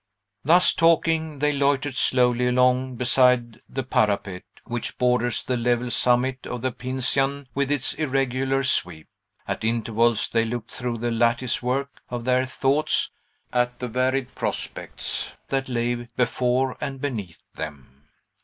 [0.43, 6.63] Thus talking, they loitered slowly along beside the parapet which borders the level summit of
[6.63, 9.07] the Pincian with its irregular sweep.
[9.47, 13.11] At intervals they looked through the lattice work of their thoughts
[13.53, 18.05] at the varied prospects that lay before and beneath them.